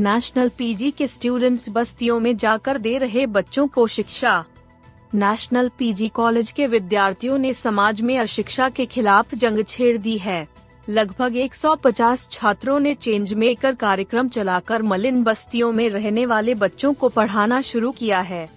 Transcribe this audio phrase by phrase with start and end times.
[0.00, 4.44] National PG के students बस्तियों में जाकर दे रहे बच्चों को शिक्षा।
[5.14, 10.48] नेशनल पीजी कॉलेज के विद्यार्थियों ने समाज में अशिक्षा के खिलाफ जंग छेड़ दी है।
[10.88, 17.08] लगभग 150 छात्रों ने चेंज मेकर कार्यक्रम चलाकर मलिन बस्तियों में रहने वाले बच्चों को
[17.08, 18.48] पढ़ाना शुरू किया है।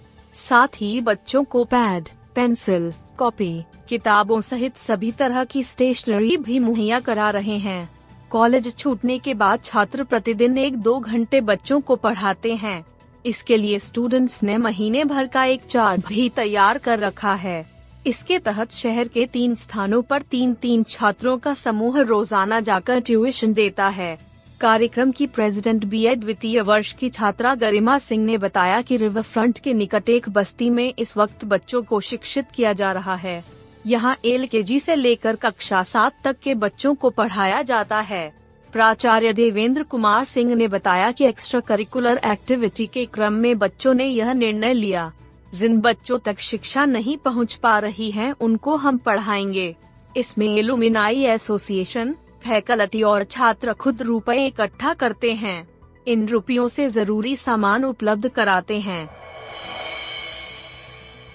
[0.48, 7.00] साथ ही बच्चों को पैड, पेंसिल, कॉपी, किताबों सहित सभी तरह की स्टेशनरी भी मुहैया
[7.00, 8.01] करा रहे हैं।
[8.32, 12.84] कॉलेज छूटने के बाद छात्र प्रतिदिन एक दो घंटे बच्चों को पढ़ाते हैं।
[13.24, 17.64] इसके लिए स्टूडेंट्स ने महीने भर का एक चार्ट भी तैयार कर रखा है।
[18.06, 23.52] इसके तहत शहर के तीन स्थानों पर तीन तीन छात्रों का समूह रोज़ाना जाकर ट्यूशन
[23.52, 24.16] देता है।
[24.60, 29.58] कार्यक्रम की प्रेसिडेंट बी द्वितीय वर्ष की छात्रा गरिमा सिंह ने बताया कि रिवर फ्रंट
[29.58, 33.42] के निकट एक बस्ती में इस वक्त बच्चों को शिक्षित किया जा रहा है।
[33.86, 38.32] यहाँ एल के जी से लेकर कक्षा सात तक के बच्चों को पढ़ाया जाता है।
[38.72, 44.06] प्राचार्य देवेंद्र कुमार सिंह ने बताया कि एक्स्ट्रा करिकुलर एक्टिविटी के क्रम में बच्चों ने
[44.06, 45.12] यह निर्णय लिया।
[45.54, 49.76] जिन बच्चों तक शिक्षा नहीं पहुँच पा रही है, उनको हम पढ़ाएँगे।
[50.16, 55.68] इसमें एलुमिनाई एसोसिएशन, फैकल्टी और छात्र खुद रुपए इकट्ठा करते हैं।
[56.08, 59.10] इन रुपयों से ज़रूरी सामान उपलब्ध कराते हैं।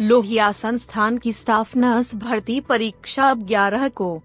[0.01, 4.21] लोहिया संस्थान की स्टाफ नर्स भर्ती परीक्षा अब 11 को।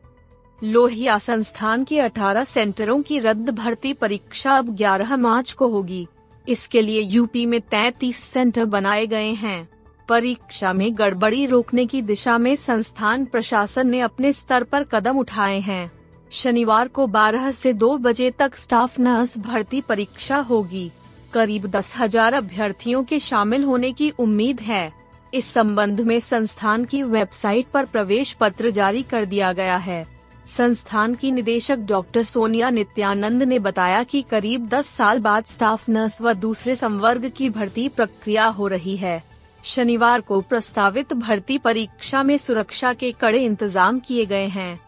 [0.62, 6.06] लोहिया संस्थान के 18 सेंटरों की रद्द भर्ती परीक्षा अब 11 मार्च को होगी।
[6.48, 9.68] इसके लिए यूपी में 33 सेंटर बनाए गए हैं।
[10.08, 15.58] परीक्षा में गड़बड़ी रोकने की दिशा में संस्थान प्रशासन ने अपने स्तर पर कदम उठाए
[15.60, 15.90] हैं।
[16.32, 20.90] शनिवार को 12 से 2 बजे तक स्टाफ नर्स भर्ती परीक्षा होगी।
[21.34, 25.01] करीब दस हज़ार अभ्यर्थियों के शामिल होने की उम्मीद है।
[25.34, 30.06] इस संबंध में संस्थान की वेबसाइट पर प्रवेश पत्र जारी कर दिया गया है।
[30.46, 36.20] संस्थान की निदेशक डॉक्टर सोनिया नित्यानंद ने बताया कि करीब 10 साल बाद स्टाफ नर्स
[36.22, 39.22] व दूसरे संवर्ग की भर्ती प्रक्रिया हो रही है।
[39.64, 44.80] शनिवार को प्रस्तावित भर्ती परीक्षा में सुरक्षा के कड़े इंतज़ाम किए गए हैं।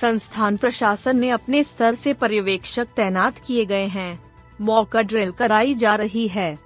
[0.00, 4.22] संस्थान प्रशासन ने अपने स्तर से पर्यवेक्षक तैनात किए गए हैं।
[4.60, 6.58] मौका ड्रिल कराई जा रही है।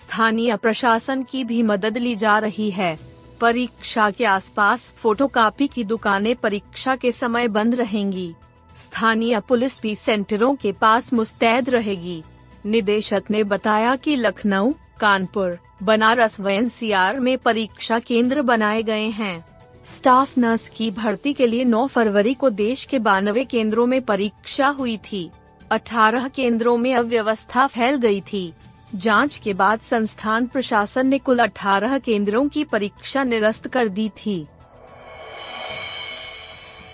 [0.00, 2.98] स्थानीय प्रशासन की भी मदद ली जा रही है।
[3.40, 8.34] परीक्षा के आसपास फोटोकॉपी की दुकानें परीक्षा के समय बंद रहेंगी।
[8.76, 12.22] स्थानीय पुलिस भी सेंटरों के पास मुस्तैद रहेगी।
[12.66, 19.44] निदेशक ने बताया कि लखनऊ, कानपुर, बनारस व एनसीआर में परीक्षा केंद्र बनाए गए हैं।
[19.86, 24.68] स्टाफ नर्स की भर्ती के लिए 9 फरवरी को देश के बानवे केंद्रों में परीक्षा
[24.68, 25.30] हुई थी।
[25.70, 28.52] 18 केंद्रों में अव्यवस्था फैल गई थी।
[28.94, 34.46] जाँच के बाद संस्थान प्रशासन ने कुल 18 केंद्रों की परीक्षा निरस्त कर दी थी।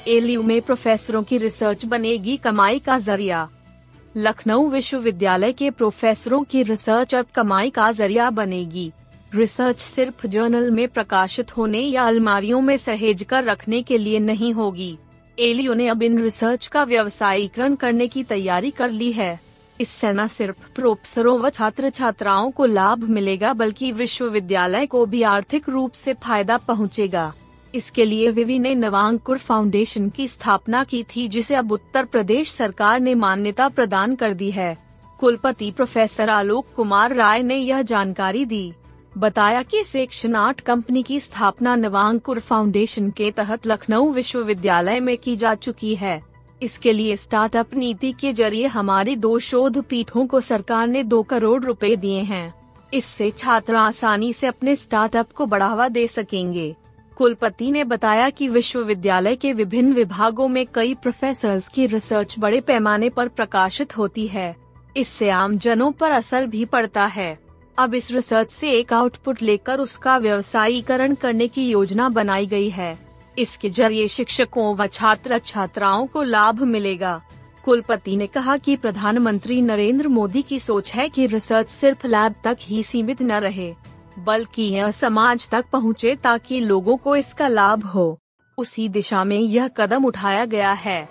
[0.08, 3.48] एलयू में प्रोफेसरों की रिसर्च बनेगी कमाई का ज़रिया।
[4.16, 8.92] लखनऊ विश्वविद्यालय के प्रोफेसरों की रिसर्च अब कमाई का ज़रिया बनेगी।
[9.34, 14.52] रिसर्च सिर्फ़ जर्नल में प्रकाशित होने या अलमारियों में सहेज कर रखने के लिए नहीं
[14.52, 14.98] होगी।
[15.38, 19.49] एलियो ने अब इन रिसर्च का व्यवसायीकरण करने की तैयारी कर ली है।
[19.80, 25.68] इससे न सिर्फ़ प्रोफेसरों व छात्र छात्राओं को लाभ मिलेगा, बल्कि विश्वविद्यालय को भी आर्थिक
[25.68, 27.32] रूप से फ़ायदा पहुंचेगा।
[27.74, 33.00] इसके लिए विवि ने नवांकुर फाउंडेशन की स्थापना की थी, जिसे अब उत्तर प्रदेश सरकार
[33.00, 34.76] ने मान्यता प्रदान कर दी है।
[35.18, 38.72] कुलपति प्रोफेसर आलोक कुमार राय ने यह जानकारी दी।
[39.18, 45.36] बताया कि सेक्शन आठ कंपनी की स्थापना नवांकुर फाउंडेशन के तहत लखनऊ विश्वविद्यालय में की
[45.36, 46.29] जा चुकी है।
[46.62, 51.62] इसके लिए स्टार्टअप नीति के ज़रिए हमारी दो शोध पीठों को सरकार ने दो करोड़
[51.64, 52.54] रुपए दिए हैं।
[52.94, 56.76] इससे छात्र आसानी से अपने स्टार्टअप को बढ़ावा दे सकेंगे।
[57.16, 63.08] कुलपति ने बताया कि विश्वविद्यालय के विभिन्न विभागों में कई प्रोफेसर की रिसर्च बड़े पैमाने
[63.08, 64.56] पर प्रकाशित होती है।
[64.96, 67.38] इससे आम जनों पर असर भी पड़ता है।
[67.78, 73.09] अब इस रिसर्च से एक आउटपुट लेकर उसका व्यवसायीकरण करने की योजना बनाई गई है।
[73.40, 77.20] इसके ज़रिए शिक्षकों व छात्र छात्राओं को लाभ मिलेगा।
[77.64, 82.56] कुलपति ने कहा कि प्रधानमंत्री नरेंद्र मोदी की सोच है कि रिसर्च सिर्फ़ लैब तक
[82.60, 83.74] ही सीमित न रहे,
[84.18, 88.18] बल्कि यह समाज तक पहुँचे ताकि लोगों को इसका लाभ हो।
[88.58, 91.08] उसी दिशा में यह कदम उठाया गया है।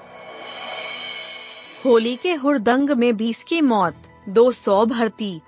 [1.85, 3.95] होली के हुरदंग में 20 की मौत
[4.29, 5.39] 200 भर्ती।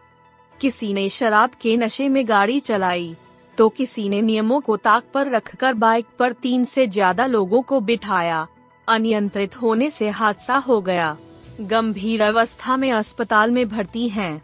[0.59, 3.15] किसी ने शराब के नशे में गाड़ी चलाई।
[3.57, 7.79] तो किसी ने नियमों को ताक पर रखकर बाइक पर तीन से ज़्यादा लोगों को
[7.79, 8.47] बिठाया।
[8.87, 11.15] अनियंत्रित होने से हादसा हो गया।
[11.61, 14.41] गंभीर अवस्था में अस्पताल में भर्ती हैं।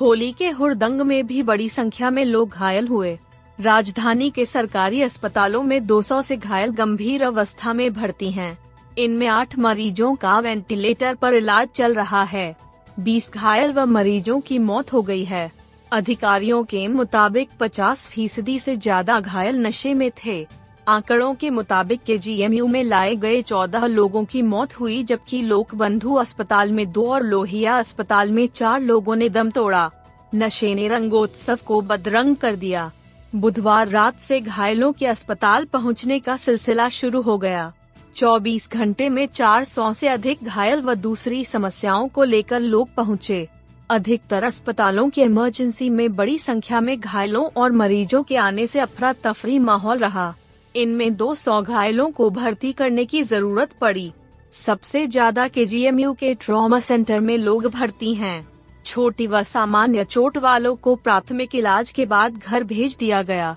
[0.00, 3.18] होली के हुड़दंग में भी बड़ी संख्या में लोग घायल हुए।
[3.58, 8.56] राजधानी के सरकारी अस्पतालों में 200 से घायल गंभीर अवस्था में भर्ती हैं।
[8.98, 12.56] इनमें आठ मरीजों का वेंटिलेटर पर इलाज चल रहा है।
[12.98, 15.50] 20 घायल व मरीजों की मौत हो गई है।
[15.92, 20.46] अधिकारियों के मुताबिक 50 फ़ीसदी से ज़्यादा घायल नशे में थे।
[20.88, 25.74] आंकड़ों के मुताबिक के जीएमयू में लाए गए 14 लोगों की मौत हुई, जबकि लोक
[25.74, 29.90] बंधु अस्पताल में दो और लोहिया अस्पताल में चार लोगों ने दम तोड़ा।
[30.34, 32.90] नशे ने रंगोत्सव को बदरंग कर दिया।
[33.34, 37.72] बुधवार रात से घायलों के अस्पताल पहुँचने का सिलसिला शुरू हो गया।
[38.16, 43.48] 24 घंटे में 400 से अधिक घायल व दूसरी समस्याओं को लेकर लोग पहुँचे।
[43.90, 49.12] अधिकतर अस्पतालों के इमरजेंसी में बड़ी संख्या में घायलों और मरीजों के आने से अफरा
[49.12, 50.34] तफरी माहौल रहा।
[50.74, 54.12] इनमें 200 घायलों को भर्ती करने की ज़रूरत पड़ी।
[54.52, 58.48] सबसे ज़्यादा के जी के ट्रॉमा सेंटर में लोग भर्ती हैं।
[58.86, 63.56] छोटी व सामान्य चोट वालों को प्राथमिक इलाज के बाद घर भेज दिया गया।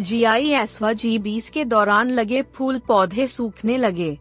[0.00, 4.18] जी आई एस व जी बीस के दौरान लगे फूल पौधे सूखने लगे।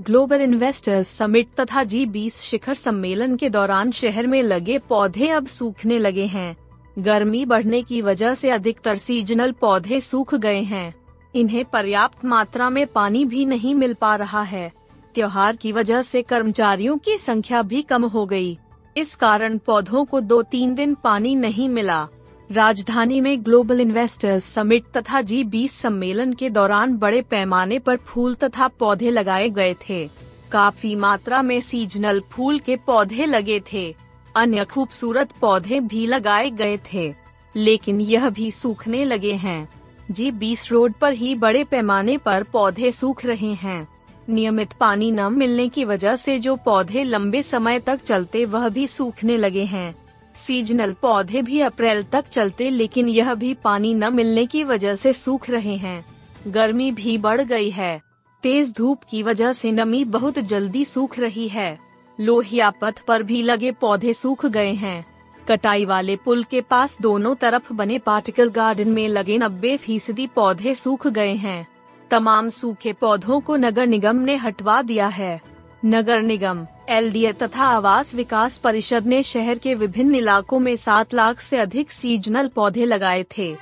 [0.00, 5.46] ग्लोबल इन्वेस्टर्स समिट तथा जी बीस शिखर सम्मेलन के दौरान शहर में लगे पौधे अब
[5.46, 6.56] सूखने लगे हैं।
[6.98, 10.94] गर्मी बढ़ने की वजह से अधिकतर सीजनल पौधे सूख गए हैं।
[11.34, 14.72] इन्हें पर्याप्त मात्रा में पानी भी नहीं मिल पा रहा है।
[15.14, 18.58] त्योहार की वजह से कर्मचारियों की संख्या भी कम हो गई।
[18.96, 22.08] इस कारण पौधों को दो तीन दिन पानी नहीं मिला।
[22.52, 28.34] राजधानी में ग्लोबल इन्वेस्टर्स समिट तथा जी बीस सम्मेलन के दौरान बड़े पैमाने पर फूल
[28.34, 30.10] तथा पौधे लगाए गए थे।
[30.52, 33.96] काफ़ी मात्रा में सीजनल फूल के पौधे लगे थे।
[34.36, 37.14] अन्य खूबसूरत पौधे भी लगाए गए थे।
[37.56, 39.68] लेकिन यह भी सूखने लगे हैं।
[40.10, 43.88] जी बीस रोड पर ही बड़े पैमाने पर पौधे सूख रहे हैं।
[44.28, 48.86] नियमित पानी न मिलने की वजह से जो पौधे लंबे समय तक चलते वह भी
[48.86, 50.01] सूखने लगे हैं।
[50.36, 55.12] सीजनल पौधे भी अप्रैल तक चलते लेकिन यह भी पानी न मिलने की वजह से
[55.12, 56.04] सूख रहे हैं।
[56.48, 58.02] गर्मी भी बढ़ गई है।
[58.42, 61.78] तेज धूप की वजह से नमी बहुत जल्दी सूख रही है।
[62.20, 65.06] लोहिया पथ पर भी लगे पौधे सूख गए हैं।
[65.48, 70.74] कटाई वाले पुल के पास दोनों तरफ़ बने पार्टिकल गार्डन में लगे नब्बे फ़ीसदी पौधे
[70.74, 71.66] सूख गए हैं।
[72.10, 75.40] तमाम सूखे पौधों को नगर निगम ने हटवा दिया है।
[75.84, 81.40] नगर निगम एल तथा आवास विकास परिषद ने शहर के विभिन्न इलाकों में सात लाख
[81.40, 83.56] से अधिक सीजनल पौधे लगाए थे।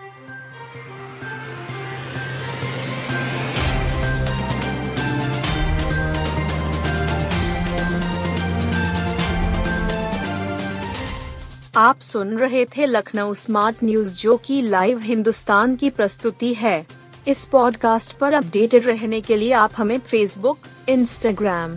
[11.76, 16.86] आप सुन रहे थे लखनऊ स्मार्ट न्यूज़, जो की लाइव हिंदुस्तान की प्रस्तुति है।
[17.28, 20.58] इस पॉडकास्ट पर अपडेटेड रहने के लिए आप हमें फेसबुक
[20.88, 21.76] इंस्टाग्राम